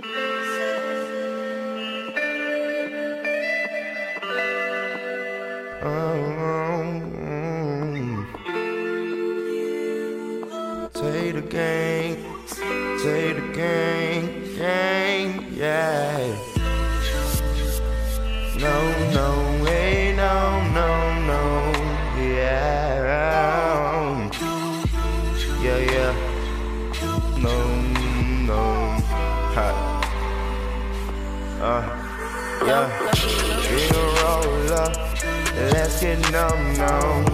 Take 0.00 0.10
the 11.34 11.42
game, 11.48 12.16
take 13.02 13.36
the 13.36 13.52
game, 14.58 15.46
yeah. 15.54 16.34
No, 18.58 18.76
no, 19.12 19.28
hey, 19.64 19.83
Yeah. 32.74 32.90
We 33.70 33.88
gon' 33.88 34.72
up. 34.72 34.96
Let's 35.72 36.00
get 36.00 36.18
numb, 36.32 36.74
numb. 36.74 37.24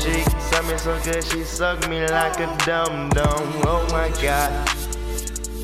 She 0.00 0.22
suck 0.40 0.66
me 0.66 0.78
so 0.78 0.98
good, 1.04 1.22
she 1.22 1.44
suck 1.44 1.86
me 1.90 2.06
like 2.06 2.40
a 2.40 2.46
dum 2.64 3.10
dum. 3.10 3.44
Oh 3.66 3.86
my 3.92 4.08
god. 4.22 4.50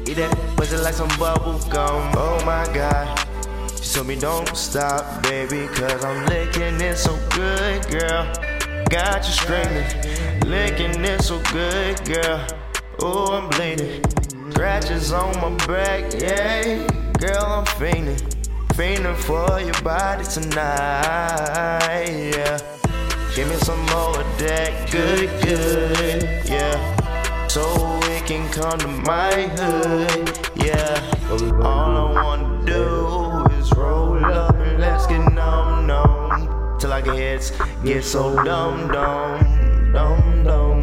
Eat 0.06 0.16
that 0.16 0.36
pussy 0.56 0.76
like 0.76 0.92
some 0.92 1.08
bubble 1.18 1.58
gum. 1.70 2.12
Oh 2.14 2.42
my 2.44 2.66
god. 2.74 3.08
She 3.80 3.94
told 3.94 4.06
me 4.06 4.16
don't 4.16 4.54
stop, 4.54 5.22
baby, 5.22 5.66
cause 5.68 6.04
I'm 6.04 6.26
licking 6.26 6.78
it 6.82 6.96
so 6.96 7.16
good, 7.30 7.88
girl. 7.88 8.30
Got 8.90 9.24
you 9.26 9.32
screaming, 9.32 9.88
licking 10.44 11.02
it 11.06 11.22
so 11.22 11.40
good, 11.52 12.04
girl. 12.04 12.46
Oh, 13.00 13.32
I'm 13.32 13.48
bleeding. 13.48 14.04
Scratches 14.50 15.10
on 15.10 15.32
my 15.40 15.66
back, 15.66 16.12
yeah. 16.20 16.86
Girl, 17.18 17.44
I'm 17.46 17.64
fainting. 17.64 18.41
Fainting 18.74 19.14
for 19.16 19.60
your 19.60 19.78
body 19.82 20.24
tonight, 20.24 22.08
yeah. 22.08 22.58
Give 23.34 23.46
me 23.48 23.56
some 23.56 23.78
more 23.86 24.18
of 24.18 24.38
that 24.38 24.90
good, 24.90 25.28
good, 25.42 26.22
yeah. 26.48 27.46
So 27.48 27.62
we 28.08 28.20
can 28.26 28.50
come 28.50 28.78
to 28.78 28.88
my 28.88 29.32
hood, 29.58 30.38
yeah. 30.56 31.02
All 31.30 31.66
I 31.66 32.12
wanna 32.12 32.64
do 32.64 33.44
is 33.58 33.70
roll 33.72 34.24
up 34.24 34.54
and 34.54 34.80
let's 34.80 35.06
get 35.06 35.20
numb, 35.34 35.86
numb. 35.86 36.78
Till 36.78 36.94
I 36.94 37.02
get, 37.02 37.52
get 37.84 38.04
so 38.04 38.42
dumb, 38.42 38.88
dumb, 38.88 39.92
dumb, 39.92 40.44
dumb. 40.44 40.81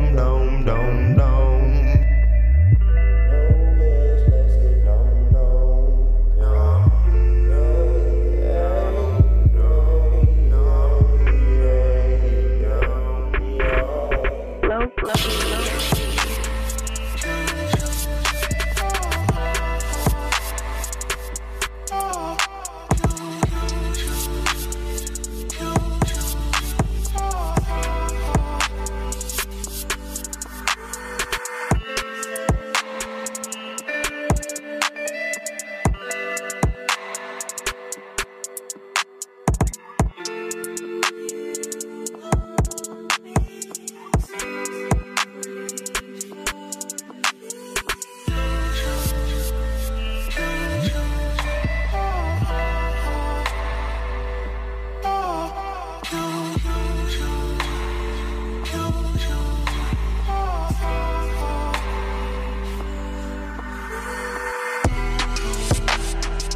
lucky. 15.10 15.49